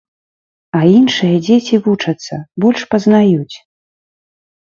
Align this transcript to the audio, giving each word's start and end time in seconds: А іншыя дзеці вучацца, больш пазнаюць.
А 0.79 0.79
іншыя 0.99 1.35
дзеці 1.47 1.75
вучацца, 1.87 2.39
больш 2.65 2.81
пазнаюць. 2.93 3.55